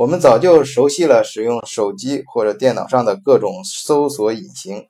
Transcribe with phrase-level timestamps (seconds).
[0.00, 4.86] 我们早就熟悉了使用手机或者电脑上的各种搜索引擎，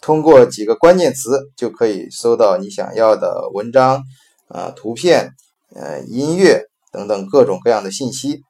[0.00, 4.04] 通过几个关键词就可以搜到你想要的文章、
[4.46, 5.32] 啊图片、
[5.74, 6.62] 呃音乐
[6.92, 8.42] 等等各种各样的信息。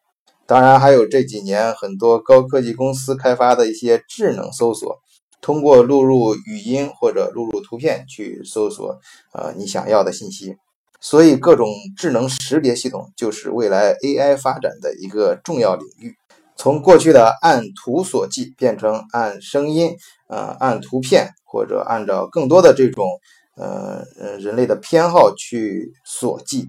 [0.46, 4.98] 当然，还有这几年很多高科技公司开发的一些智能搜索，
[5.40, 8.98] 通过录入语音或者录入图片去搜索
[9.32, 10.56] 呃你想要的信息。
[11.00, 16.14] 所以，各种智能识别系统就是未来 AI 发展的一个重要领域。
[16.56, 19.96] 从过去的按图索骥，变成按声音、
[20.28, 23.08] 呃按图片，或者按照更多的这种
[23.56, 24.04] 呃
[24.38, 26.68] 人类的偏好去索骥。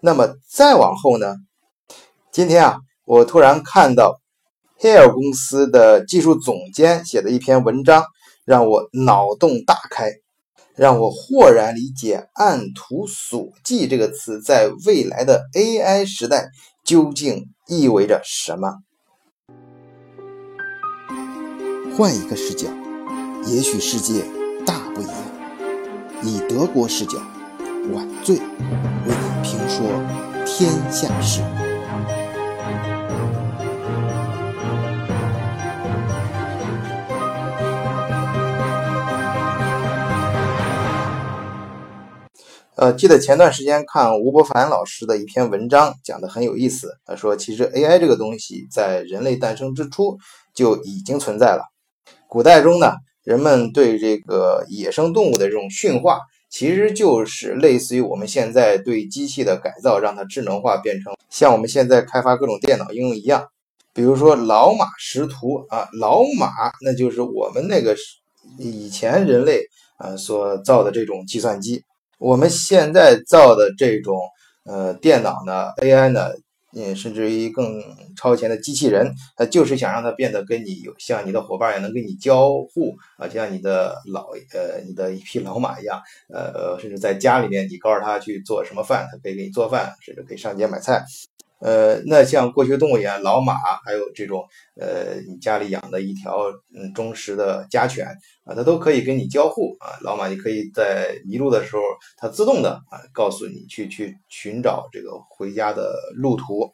[0.00, 1.36] 那么再往后呢？
[2.32, 4.20] 今天啊，我突然看到
[4.80, 8.04] Hair 公司的技术总监写的一篇文章，
[8.46, 10.12] 让我脑洞大开。
[10.76, 16.50] 让我豁然理解“按图索骥”这个词在未来的 AI 时代
[16.84, 18.74] 究竟意味着什么。
[21.96, 22.68] 换一个视角，
[23.46, 24.22] 也许世界
[24.66, 25.14] 大不一样。
[26.22, 27.18] 以德国视角，
[27.94, 28.42] 晚醉为
[29.06, 29.86] 你评说
[30.44, 31.40] 天下事。
[42.92, 46.98] 记得前段时间看吴伯凡老师的一篇文章，讲的很有意思。
[47.04, 50.18] 他说，其实 AI 这个东西在人类诞生之初
[50.54, 51.62] 就已经存在了。
[52.28, 56.20] 古代中呢，人们对这个野生动物的这种驯化，
[56.50, 63.46] 其实就是类似于我们现在对机器的改造，让它智能化，变成像我们现在开发各种电脑应用一样。
[63.92, 66.50] 比如说老马识途啊，老马
[66.82, 67.96] 那就是我们那个
[68.58, 69.62] 以前人类
[69.96, 71.82] 啊所造的这种计算机。
[72.18, 74.18] 我们现在造的这种
[74.64, 76.30] 呃电脑呢，AI 呢，
[76.74, 77.82] 嗯，甚至于更
[78.16, 86.00] 超前的机器人，它就是想让它变得跟你有像你的伙伴一样，能跟你交互啊，就像你的老呃你的一匹老马一样，
[86.32, 91.04] 呃，甚至在家里面，你告诉他去做什么饭，他可以给你做饭，甚至可以上街买菜。
[91.58, 94.44] 呃，那像过去动物园，老马，还有这种，
[94.78, 98.06] 呃，你家里养的一条嗯忠实的家犬
[98.44, 99.96] 啊，它都可以跟你交互啊。
[100.02, 101.82] 老马，你可以在迷路的时候，
[102.18, 106.70] 它自动的啊告诉你去去寻找这个回家的路途。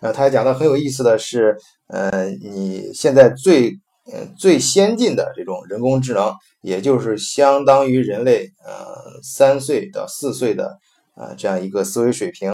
[0.00, 1.54] 呃，他还讲的很有意思的是，
[1.88, 3.70] 呃，你现在最
[4.10, 10.78] 嗯最先进的这种人工智能，也就是相当于人类呃三岁到四岁的
[11.14, 12.50] 啊这样一个思维水平。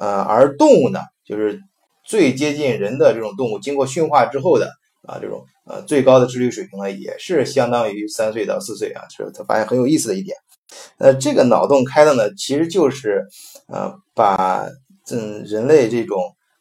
[0.00, 1.60] 呃，而动物呢，就是
[2.06, 4.66] 最接近人的这种动物，经过驯化之后的
[5.06, 10.34] 啊，这种呃最高的智力水平呢，也是相当于三岁到四岁啊，是他发现很有意思的一点。
[10.96, 13.26] 呃，这个脑洞开的呢，其实就是
[13.68, 14.66] 呃把
[15.10, 16.18] 嗯人类这种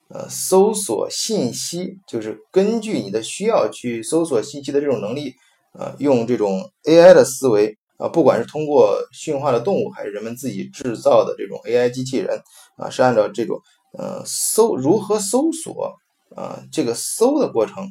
[0.09, 5.33] 呃搜索信息，就是根据你的需要去搜索信息的这种能力，
[5.79, 7.78] 呃，用这种 AI 的思维。
[7.99, 12.41] 啊，不管是通过驯化的动物，还是人们自己制造的这种 AI 机器人，
[12.77, 13.59] 啊，是按照这种
[13.97, 15.93] 呃搜如何搜索
[16.33, 17.89] 啊这个搜的过程，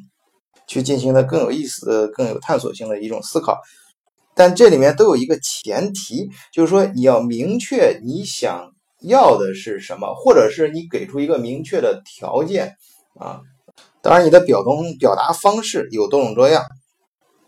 [0.67, 3.59] 去进行的更有意思、更有探索性的一种思考。
[4.33, 8.71] 但这里面都有一个前提，就是说你要明确你想
[9.01, 12.75] 要的是什么，或者是你给出一个明确的条件
[13.19, 13.41] 啊。
[14.01, 16.63] 当然，你的表东表达方式有多种多样。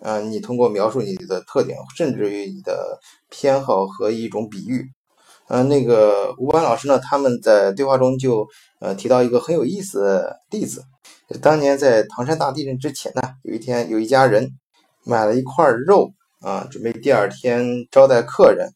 [0.04, 4.90] 嗯，你通过描述你的特点，甚至于你的偏好和一种比喻，
[5.48, 8.48] 嗯，那个吴班老师呢，他们在对话中就
[8.80, 10.84] 呃提到一个很有意思的例子，
[11.40, 14.50] 当年在唐山大地震之前呢，有一天有一家人
[15.06, 16.12] 买了一块肉
[16.42, 18.70] 啊，准备第二天招待客人，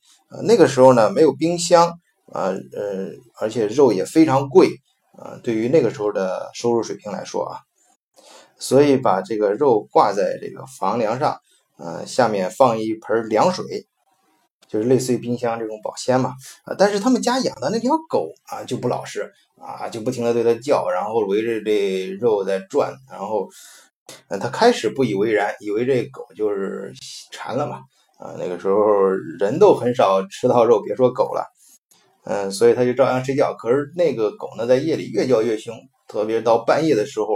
[0.44, 1.88] 那个时候呢没有冰箱
[2.32, 3.10] 啊，呃，
[3.42, 4.70] 而且肉也非常贵
[5.18, 7.58] 啊，对于那个时候的收入水平来说啊。
[8.68, 11.40] 所以把这个肉挂在这个房梁上，
[11.78, 13.64] 呃，下面放一盆凉水，
[14.68, 16.34] 就是类似于冰箱这种保鲜嘛，
[16.64, 19.32] 啊，但是他们家养的那条狗啊就不老实
[19.62, 23.48] 啊，就不停的对它叫，然后围着这肉在转，然后，
[24.30, 26.92] 呃，他开始不以为然，以为这狗就是
[27.32, 27.82] 馋了嘛，
[28.18, 28.82] 啊，那个时候
[29.38, 31.46] 人都很少吃到肉，别说狗了，
[32.24, 35.76] 嗯，所以他就照样睡觉，可是那个狗呢，在夜里越叫越凶，
[36.08, 37.28] 特别到半夜的时候。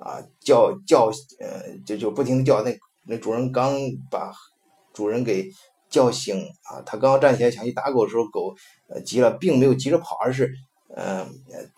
[0.00, 1.06] 啊，叫叫，
[1.38, 2.62] 呃，就就不停的叫。
[2.62, 2.76] 那
[3.06, 3.74] 那主人刚
[4.10, 4.32] 把
[4.92, 5.48] 主人给
[5.88, 8.54] 叫醒啊，他刚站起来想去打狗的时候，狗
[8.88, 10.50] 呃急了，并没有急着跑，而是
[10.96, 11.26] 嗯，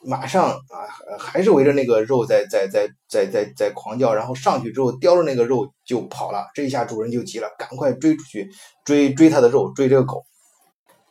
[0.04, 0.88] 马上啊，
[1.18, 6.46] 还是围着那个肉在在在在在在狂叫，然后上去之后叼着那个肉就跑了。
[6.54, 8.48] 这一下主人就急了，赶快追出去
[8.84, 10.22] 追追他的肉，追这个狗。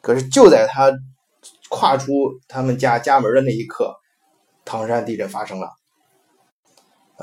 [0.02, 0.92] 可是就在他
[1.70, 2.12] 跨出
[2.48, 3.96] 他们家家门的那一刻，
[4.66, 5.70] 唐山地震发生了。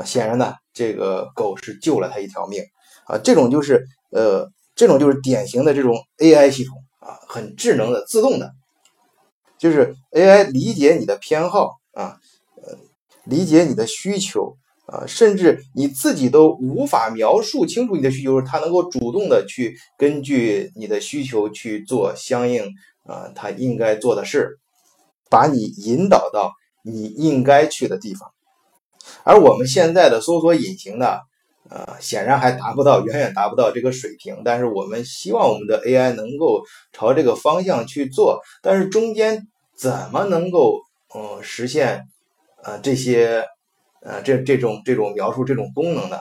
[0.05, 2.63] 显然呢，这个狗是救了他一条命
[3.07, 3.19] 啊。
[3.19, 8.53] 这种就是呃，这种就是典型的这种 AI 系统啊，很智能的、自动的，
[9.59, 12.17] 就是 AI 理解你的偏好啊，
[12.63, 12.79] 呃，
[13.25, 14.57] 理解你的需求
[14.87, 22.63] 啊，甚至你自己都无法描述清楚你的需求，它能够主动的去根据你的需求去做相应
[23.05, 24.59] 啊，它应该做的事，
[25.29, 26.53] 把你引导到
[26.83, 28.31] 你应该去的地方。
[29.25, 31.19] 而我们现在的搜索引擎呢，
[31.71, 34.41] 呃，显然还达不到，远远达不到这个水平。
[34.43, 36.63] 但是我们希望我们的 AI 能够
[36.93, 38.41] 朝这个方向去做。
[38.63, 39.47] 但是中间
[39.77, 40.81] 怎么能够，
[41.15, 42.07] 嗯，实现，
[42.63, 43.45] 呃，这些，
[44.03, 46.19] 呃，这这种这种描述这种功能呢？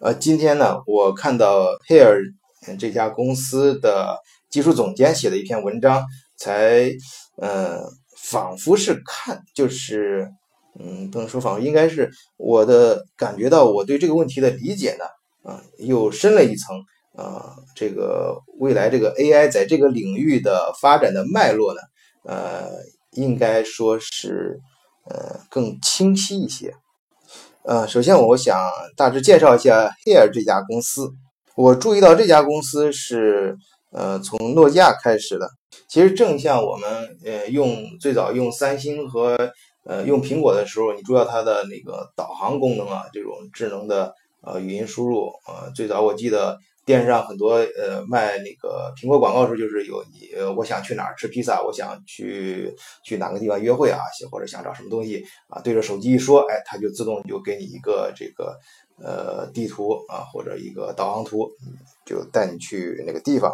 [0.00, 2.20] 呃，今天呢，我看到 Here
[2.78, 4.18] 这家公司的
[4.50, 6.04] 技术总监写的一篇文章，
[6.36, 6.92] 才，
[7.38, 7.80] 呃，
[8.16, 10.30] 仿佛是看就是。
[10.78, 15.04] 嗯，不能说仿，应该是我的感觉到我对这个问题的理解呢，
[15.50, 16.76] 啊，又深了一层
[17.16, 17.56] 啊。
[17.74, 21.80] 这个未来这个 AI 在这个领域的发展的脉络呢，
[22.24, 22.70] 呃，
[23.12, 24.60] 应该说是
[25.08, 26.72] 呃更清晰一些。
[27.64, 28.56] 呃，首先我想
[28.96, 31.10] 大致介绍一下 Here 这家公司。
[31.56, 33.56] 我注意到这家公司是
[33.90, 35.50] 呃从诺基亚开始的，
[35.88, 39.36] 其实正像我们呃用最早用三星和
[39.84, 50.02] 呃，用苹果的时候，你注意到它的那个导航功能啊，这种智能的呃语音输入呃，最早我记得电视上很多呃卖那个苹果广告时候，就是有
[50.36, 53.98] 呃我想去哪儿吃披萨，我想去去哪个地方约会啊，
[54.30, 58.58] 或者想找什么东西啊，对着手机一说，哎，它就自动就给你一个这个
[59.02, 61.48] 呃地图啊，或者一个导航图，
[62.06, 63.52] 就带你去那个地方。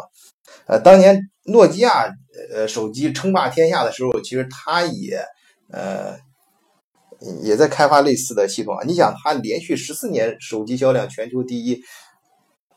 [0.67, 2.09] 呃，当年诺基亚
[2.53, 5.21] 呃手机称霸天下的时候，其实它也
[5.71, 6.17] 呃。
[7.43, 8.83] 也在开发类似的系统啊！
[8.85, 11.81] 你想，它连续十四年手机销量全球第一，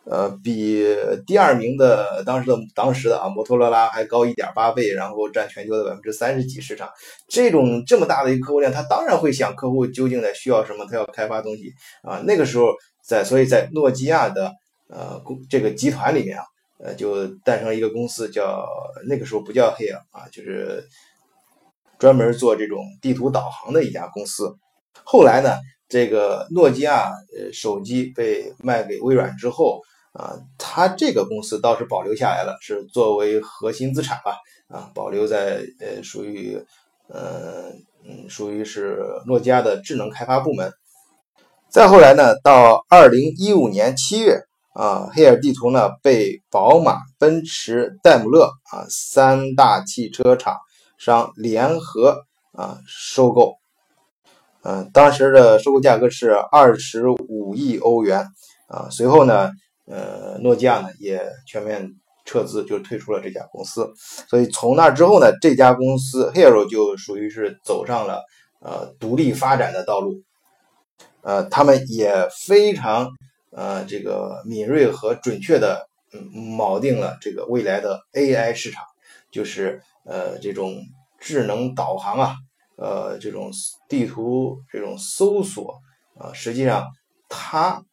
[0.04, 0.86] 呃，比
[1.26, 6.88] 第二名的当时的当时的啊摩托罗拉还高一点八倍，然后占全球的百分之三十几市场。
[7.28, 12.22] 这种这么大的一个客户量，他当然会想客户究竟在需要什么，他要开发东西啊。
[12.24, 12.66] 那个时候
[13.04, 14.52] 在，所以在诺基亚的
[14.88, 15.20] 呃
[15.50, 16.44] 这个集团里面啊，
[16.78, 18.64] 呃，就诞生一个公司，叫
[19.08, 20.88] 那个时候不叫 Here 啊，就是。
[21.98, 24.56] 专门做这种地图导航的一家公司，
[25.04, 25.56] 后来呢，
[25.88, 29.80] 这个诺基亚呃手机被卖给微软之后
[30.12, 34.36] 啊，它这个公司倒是保留下来了，是作为核心资产吧
[34.68, 36.56] 啊，保留在呃属于
[37.08, 37.70] 呃
[38.04, 40.72] 嗯属于是诺基亚的智能开发部门。
[41.68, 44.38] 再后来呢，到二零一五年七月
[44.72, 50.56] 啊，黑尔地图呢被宝马、奔驰、戴姆勒啊三大汽车厂。
[50.98, 53.54] 商联合啊收购，
[54.62, 58.26] 嗯，当时的收购价格是二十五亿欧元
[58.66, 58.88] 啊。
[58.90, 59.52] 随后呢，
[59.86, 61.88] 呃，诺基亚呢也全面
[62.24, 63.92] 撤资，就退出了这家公司。
[64.28, 68.24] 所以从那之后呢，这家公司 Hero 就属于是走上了
[68.60, 70.22] 呃独立发展的道路。
[71.22, 73.08] 呃，他们也非常
[73.52, 75.88] 呃这个敏锐和准确的
[76.34, 78.82] 锚定了这个未来的 AI 市场，
[79.30, 79.80] 就是。
[80.08, 80.74] 呃，这种
[81.20, 82.34] 智能导航啊，
[82.78, 83.50] 呃，这种
[83.90, 85.74] 地图这种搜索
[86.16, 86.86] 啊，实际上
[87.28, 87.84] 它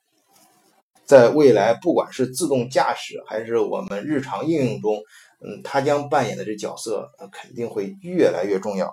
[1.06, 4.96] 在未来不管是自动驾驶还是我们日常应用中，
[5.42, 8.90] 嗯，它将扮演的这角色肯定会越来越重要。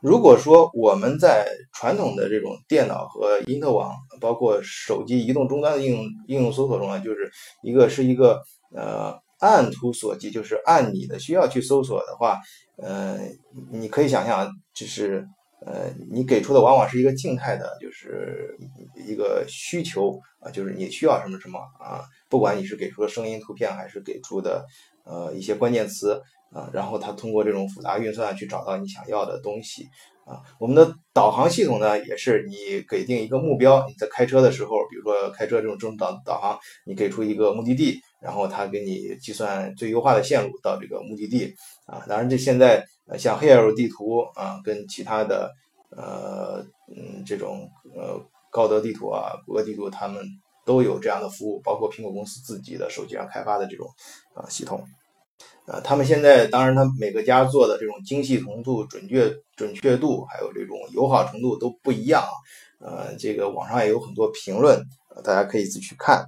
[0.00, 7.30] 如果说我们在传统的这种电脑和因特网，包括手机移动终端的应用应用搜索中啊，就是
[7.62, 8.40] 一个是一个
[8.74, 9.22] 呃。
[9.40, 12.40] 按图索骥，就是按你的需要去搜索的话，
[12.76, 13.18] 呃，
[13.70, 15.26] 你可以想象，就是
[15.66, 18.56] 呃，你给出的往往是一个静态的，就是
[19.06, 24.64] 一个需求啊，就是你需要什么什么啊，不管你是给出的声音、图片，还是给出的
[25.04, 26.20] 呃一些关键词
[26.52, 29.86] 啊，然后它通过这种复杂运算去找到你想要的东西。
[30.26, 41.54] 啊，我们的导航系统呢，也是你给定一个目标，你在开车的时候，比如说开车这种这种导导航，你给出一个目的地，然后它给你计算最优化的线路到这个目的地。
[41.84, 42.82] 啊，当然这现在
[43.18, 45.52] 像黑 L 地图啊，跟其他的
[45.90, 48.18] 呃嗯这种呃
[48.50, 50.24] 高德地图啊、谷歌地图，他们
[50.64, 53.86] 都有这样的服务，包括苹果公司自己的手机上开发的这种
[54.32, 54.82] 啊系统。
[55.66, 62.22] 呃，他们现在当然，他每个家做的这种精细程度、准确准确度，还有这种友好程度都不一样。
[62.80, 64.82] 呃，这个网上也有很多评论，
[65.22, 66.26] 大家可以自己去看。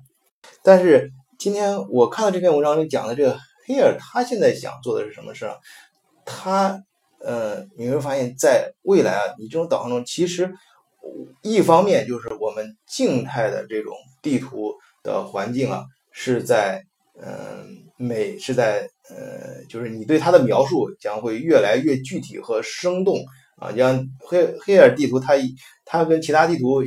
[0.63, 5.57] 但是今天我看到这篇文章里讲的这个黑尔，他现在想做的是什么事儿？
[6.25, 6.83] 他
[7.21, 10.53] 呃，你会发现在未来啊，你这种导航中，其实
[11.43, 16.83] 一方面就是我们静态的这种地图的环境啊，是在
[17.23, 23.23] 嗯美是在呃就是你对它的描述将会越来越具体和生动
[23.57, 25.35] 啊，像黑黑尔地图，它
[25.85, 26.83] 它跟其他地图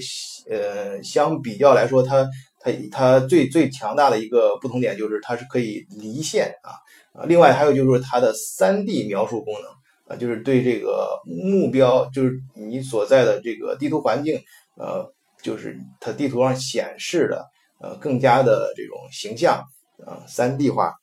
[0.49, 2.27] 呃相比较来说，它
[2.59, 6.75] 它它最最强大的一个不同点就是它是可以离线啊
[7.13, 9.63] 啊，另外还有就是它的三 D 描述功能。
[10.09, 14.41] 啊，就是对这个目标，就是你所在的这个地图环境，
[14.75, 15.07] 呃，
[15.43, 17.45] 就是它地图上显示的，
[17.79, 19.63] 呃，更加的这种形象，
[20.07, 20.95] 啊，三 D 化。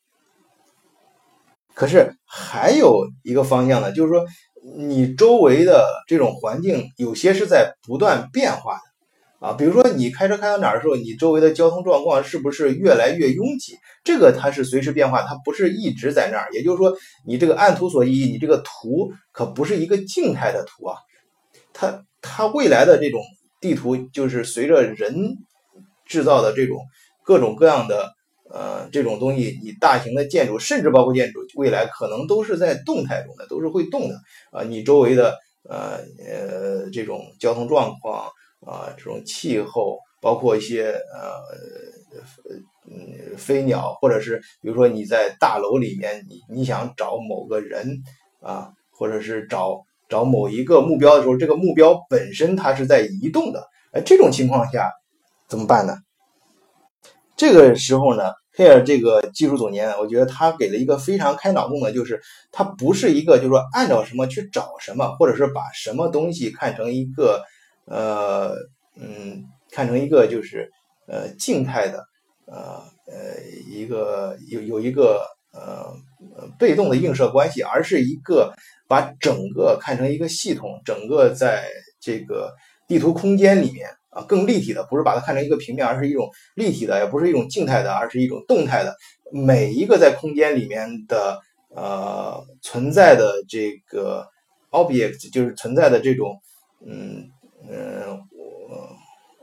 [1.73, 4.27] 可是还有一个方向呢，就是说
[4.77, 8.86] 你周围的这种环境有些是在不断变化的。
[9.47, 13.77] 啊，比如说你开车开到哪儿的时候，你周围的交通状况是不是越来越拥挤？
[14.03, 16.49] 这个它是随时变化，它不是一直在那儿。
[16.53, 16.93] 也就是说，
[17.25, 20.97] 你这个按图索骥，你这个图可不是一个静态的图啊。
[21.73, 23.23] 它它未来的这种
[23.61, 25.37] 地图，就是随着人
[26.05, 26.81] 制造的这种
[27.23, 28.11] 各种各样的
[28.51, 34.17] 呃这种东西，你大型的建筑，甚至包括建筑，未来可能都是在动态中的，都是会动的
[34.51, 34.65] 啊。
[34.65, 35.37] 你周围的
[35.69, 38.29] 呃呃这种交通状况。
[38.65, 41.41] 啊，这种气候，包括一些呃
[42.91, 48.03] 嗯飞鸟，或者是比如说你在大楼里面，你你想找某个人
[48.41, 54.91] 啊，或者是找找某一个目标的时候，这个目标本身它是在移动的，哎，这种情况下
[55.49, 55.95] 怎么办呢？
[57.37, 62.21] 这个时候呢，黑尔这个技术总监，我觉得他给了一个非常开脑洞的，就是
[62.51, 67.45] 他不是一个就是说按照什么去找什么，或者是把什么东西看成一个。
[67.89, 68.53] 呃，
[68.97, 70.69] 嗯，看成一个就是
[71.07, 72.05] 呃静态的，
[72.47, 73.41] 呃呃
[73.71, 75.95] 一个有有一个呃
[76.59, 78.53] 被动的映射关系，而是一个
[78.89, 81.69] 把整个看成一个系统，整个在
[82.01, 82.53] 这个
[82.89, 88.97] 地图空间里面啊更立体的，不是把它看成一个平面，而是一种立体的，也不是一种静态的，而是一种动态的。
[89.33, 94.27] 每一个在空间里面的呃存在的这个
[94.73, 96.41] object，就是存在的这种
[96.85, 97.31] 嗯。
[97.69, 98.19] 嗯，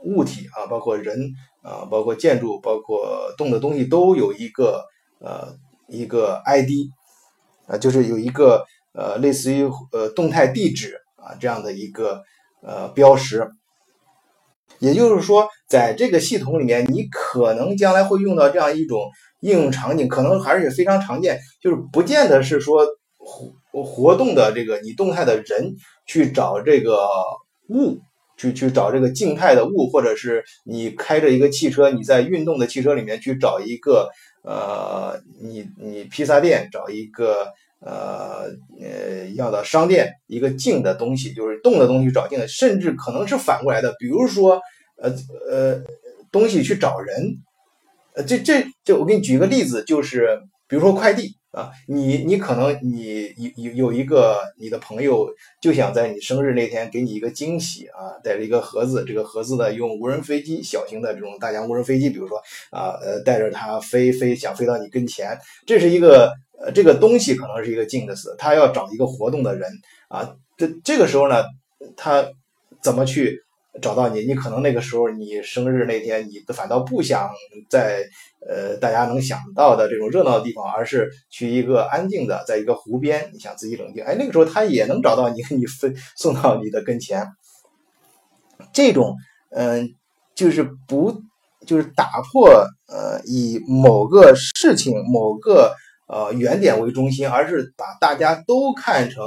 [0.04, 4.84] 物体啊，包括人啊，包括建筑，包括动的东西，都有一个
[5.20, 5.56] 呃
[5.88, 6.70] 一个 ID
[7.66, 12.22] 啊，就是有一个呃类似于呃动态地址啊这样的一个
[12.62, 13.50] 呃标识。
[14.80, 19.00] 也就是说，在这个系统里面，你可能将来会用到这样一种
[19.40, 22.84] 应用场景，可能还是非常常见，就是不见得是说
[23.16, 25.76] 活活动的这个你动态的人
[26.06, 27.06] 去找这个
[27.68, 27.98] 物。
[28.44, 34.10] 去去找这个静态的物，或者是你开着一个汽车，你在运动的汽车里面去找一个
[34.42, 37.46] 呃，你你披萨店找一个
[37.80, 38.44] 呃
[38.80, 44.60] 呃要的商店，一个静的东西，就是动的东西找静的，甚至可能是反过来的，比如说
[45.00, 45.10] 呃
[45.50, 45.82] 呃
[46.30, 47.38] 东西去找人，
[48.14, 51.36] 呃这这就我给你举个例子，就是比如说快递。
[51.54, 62.36] 啊，你你可能你有有有一个你的朋友就想在你生日那天给你一个惊喜啊，带着一个盒子，这个盒子呢用无人飞机小型的这种大疆无人飞机，比如说
[62.70, 69.70] 啊呃带着它飞飞想飞到你跟前，这是一个呃这个东西可能是一个静的词，他要找一个活动的人
[70.08, 71.44] 啊，这这个时候呢，
[71.96, 72.26] 他
[72.82, 73.43] 怎么去？
[73.82, 77.28] 找到你，你可能那个时候你生日那天，你反倒不想
[77.68, 78.04] 在
[78.48, 84.04] 呃大家能想到的这种热闹的地方，而是去一个安静的，在一个湖边，你想自己冷静。
[84.04, 87.26] 哎，那个时候他也能找到你，给你分送到你的跟前。
[88.72, 89.16] 这种
[89.50, 89.94] 嗯，
[90.36, 91.22] 就是不
[91.66, 92.48] 就是打破
[92.86, 95.74] 呃以某个事情某个
[96.06, 99.24] 呃原点为中心，而是把大家都看成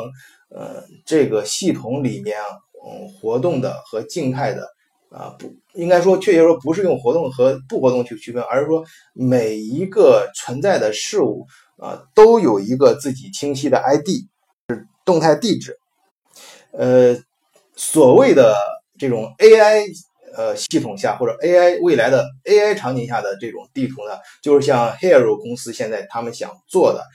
[0.49, 2.37] 呃这个系统里面。
[2.85, 4.67] 嗯，活动的和静态的
[5.09, 11.45] 啊，不应该说，确切说不是用活动和不活动去区分，而是说每一个存在的事物
[11.77, 14.07] 啊，都有一个自己清晰的 ID，
[14.67, 15.77] 是动态地址。
[16.71, 17.17] 呃，
[17.75, 18.53] 所谓的
[18.99, 19.85] 这种 AI
[20.35, 27.05] 呃系统下或者 AI 未来的 AI 场景下的这种地图呢，就是像 Hero 公司现在他们想做的，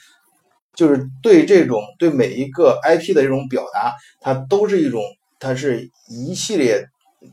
[0.75, 5.03] 就是对这种对每一个 IP 的这种表达，它都是一种。
[5.43, 6.85] 它是一系列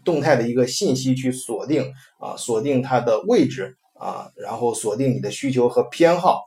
[0.03, 6.41] 动态的一个信息去锁定啊，锁定它的位置啊，然后锁定你的需求和偏好，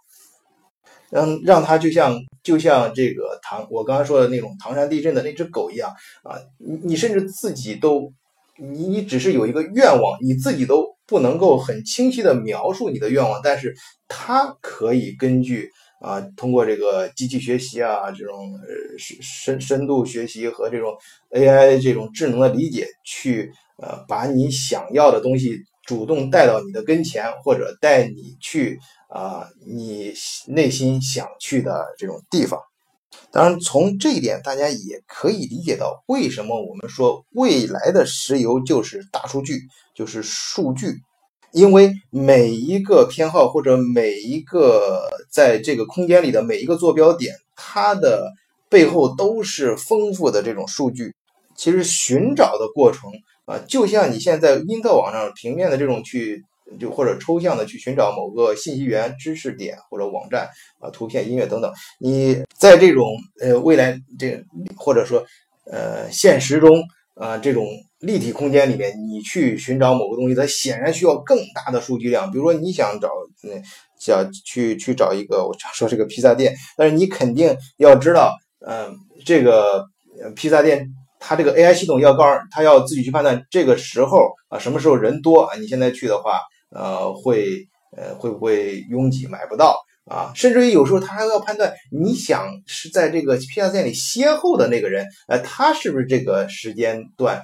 [1.11, 5.91] 让让它就像就像这个唐我刚才说的那种唐山地震的那只狗一样
[6.25, 8.13] 啊，你你甚至自己都
[8.59, 13.75] 你你只是有一个愿望，你自己都不能够很清晰的描述你的愿望，但是
[14.09, 15.71] 它可以根据
[16.03, 18.59] 啊，通过这个机器学习啊，这种
[18.99, 20.93] 深深深度学习和这种
[21.31, 30.13] AI 这种智能的理解，去呃把你想要的东西主动带到你的跟前，或者带你去啊你
[30.49, 32.61] 内心想去的这种地方。
[33.31, 39.61] 当然，从这一点大家也可以理解到，为什么我们说未来的石油就是大数据，
[39.95, 40.97] 就是数据。
[41.53, 48.31] 因为每一个偏好或者每一个在这个空间里的每一个坐标点，它的
[48.69, 51.15] 背后都是丰富的这种数据。
[51.57, 53.11] 其实寻找的过程
[53.47, 56.45] 啊，就像你现在在因特网上平面的这种去，
[56.79, 60.49] 就或者抽象的去寻找某个信息源、知识点或者网站
[60.79, 61.73] 啊、图片、音乐等等。
[61.99, 63.07] 你在这种
[63.41, 64.39] 呃未来这
[64.77, 65.25] 或者说
[65.71, 66.71] 呃现实中
[67.15, 67.67] 啊这种。
[68.03, 72.29] 立体空间里面，你去寻找某个东西，它显然需要更大的数据量。
[72.33, 73.09] 比如说，你想找，
[73.45, 73.63] 嗯，
[74.05, 78.35] 想去去找一个，我常说这个披萨店，但是你肯定要知道，
[78.67, 79.87] 嗯，这个
[80.35, 80.89] 披萨店
[81.21, 86.41] 它这个 AI 系统要告诉它要自己去判断这个时候啊，什么时候人多啊，你现在去的话，
[86.71, 89.77] 呃，会呃会不会拥挤买不到。
[90.05, 97.41] 啊，甚至于有时候他还要判断，你想是在这个披萨店里歇后的那个人，呃，他是不是这个时间段，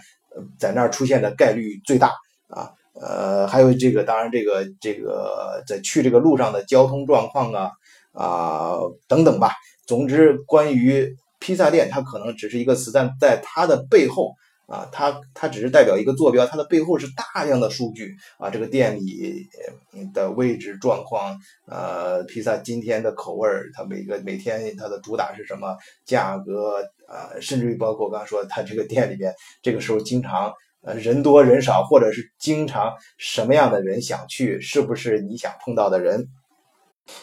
[0.58, 2.10] 在那儿出现的概率最大
[2.48, 2.72] 啊？
[3.00, 7.70] 呃，还有这个，当然这个这个在去这个路上的交通状况啊
[8.12, 8.76] 啊
[9.06, 9.52] 等等吧。
[9.86, 14.34] 总之，关于披萨店，它可能只是一个词，但在它的背后。
[14.68, 18.50] 啊，它它只是代表一个坐标，它的背后是大量的数据啊。
[18.50, 19.46] 这个店里
[20.12, 21.34] 的位置状况，
[21.66, 25.74] 呃，披萨今天的口味儿，它每个每天它的主打是什么，
[26.04, 30.52] 价格啊，甚至于包括我刚才说，它这个店里边这个时候经常
[30.94, 36.28] 人多人少，或者是经常什么样的人想去，是不是你想碰到的人？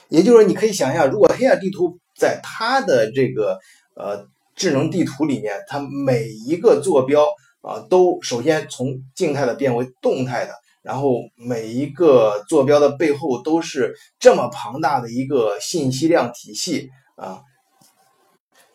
[0.10, 3.60] 也就是说，你可以想象，如果黑暗地图在它的这个
[3.95, 4.27] 呃。
[4.57, 7.27] 智能地图里面，它每一个坐标
[7.60, 17.41] 啊，都首先从静态的变为动态的，然后每一个坐标的背后都是这么庞大的一个信息量体系啊，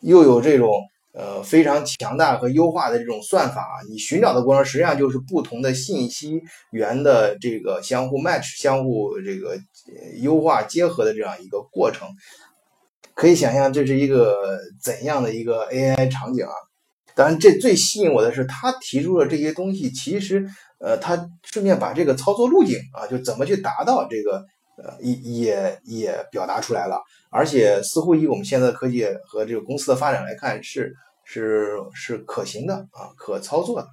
[0.00, 0.70] 又有这种
[1.20, 6.40] 呃非常强大和优化的这种算法，你寻找的过程实际上就是不同的信息
[6.72, 9.58] 源的这个相互 match、相互这个
[10.22, 12.08] 优化结合的这样一个过程。
[13.14, 16.52] 可以想象这是一个怎样的一个 AI 场景啊？
[17.14, 20.46] 当然，这最吸引我的是他提出的这些东西，其实
[20.78, 24.42] 呃，他顺便把这个操作路径啊，就怎么去达到这个
[24.82, 26.98] 呃，也也也表达出来了。
[27.30, 30.94] 而且似乎以我们现在的科技和这个公司的发展来看，是
[31.32, 33.86] 是是可行的啊，可操作的。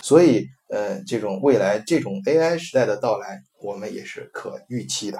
[0.00, 5.18] 所以呃，这种未来这种 AI 时代的到来，我们也是可预期的。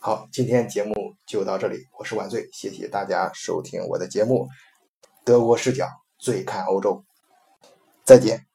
[0.00, 0.94] 好，今天节目
[1.26, 4.46] 就到这里，我是晚醉，谢谢大家收听我的节目
[5.22, 5.84] 《德国视角》，
[6.18, 7.04] 醉看欧洲，
[8.04, 8.46] 再见。